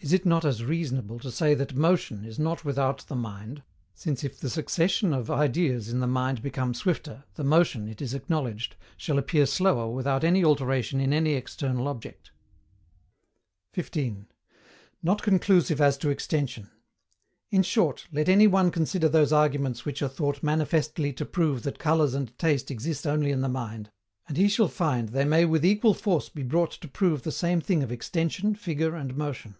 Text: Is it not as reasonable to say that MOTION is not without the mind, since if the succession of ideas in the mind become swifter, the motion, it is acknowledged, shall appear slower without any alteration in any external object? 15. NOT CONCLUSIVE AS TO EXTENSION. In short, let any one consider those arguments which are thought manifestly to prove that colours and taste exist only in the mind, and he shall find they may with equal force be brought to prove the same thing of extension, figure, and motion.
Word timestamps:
Is 0.00 0.12
it 0.12 0.24
not 0.24 0.44
as 0.44 0.64
reasonable 0.64 1.18
to 1.18 1.30
say 1.30 1.54
that 1.54 1.74
MOTION 1.74 2.24
is 2.24 2.38
not 2.38 2.64
without 2.64 2.98
the 3.08 3.16
mind, 3.16 3.62
since 3.94 4.22
if 4.22 4.38
the 4.38 4.48
succession 4.48 5.12
of 5.12 5.30
ideas 5.30 5.88
in 5.88 5.98
the 5.98 6.06
mind 6.06 6.40
become 6.40 6.72
swifter, 6.72 7.24
the 7.34 7.44
motion, 7.44 7.88
it 7.88 8.00
is 8.00 8.14
acknowledged, 8.14 8.76
shall 8.96 9.18
appear 9.18 9.44
slower 9.44 9.90
without 9.92 10.22
any 10.24 10.42
alteration 10.44 11.00
in 11.00 11.12
any 11.12 11.32
external 11.34 11.88
object? 11.88 12.30
15. 13.74 14.28
NOT 15.02 15.20
CONCLUSIVE 15.20 15.80
AS 15.80 15.98
TO 15.98 16.10
EXTENSION. 16.10 16.70
In 17.50 17.64
short, 17.64 18.06
let 18.12 18.30
any 18.30 18.46
one 18.46 18.70
consider 18.70 19.08
those 19.08 19.32
arguments 19.32 19.84
which 19.84 20.00
are 20.00 20.08
thought 20.08 20.44
manifestly 20.44 21.12
to 21.12 21.26
prove 21.26 21.64
that 21.64 21.80
colours 21.80 22.14
and 22.14 22.38
taste 22.38 22.70
exist 22.70 23.06
only 23.06 23.32
in 23.32 23.40
the 23.40 23.48
mind, 23.48 23.90
and 24.28 24.36
he 24.36 24.48
shall 24.48 24.68
find 24.68 25.08
they 25.08 25.24
may 25.24 25.44
with 25.44 25.64
equal 25.66 25.92
force 25.92 26.28
be 26.28 26.44
brought 26.44 26.70
to 26.70 26.88
prove 26.88 27.24
the 27.24 27.32
same 27.32 27.60
thing 27.60 27.82
of 27.82 27.92
extension, 27.92 28.54
figure, 28.54 28.94
and 28.94 29.14
motion. 29.14 29.56